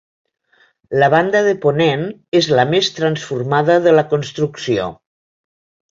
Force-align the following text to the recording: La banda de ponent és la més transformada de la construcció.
La 1.03 1.09
banda 1.15 1.41
de 1.49 1.51
ponent 1.67 2.07
és 2.41 2.49
la 2.61 2.65
més 2.71 2.91
transformada 3.01 3.79
de 3.87 3.97
la 3.99 4.09
construcció. 4.15 4.89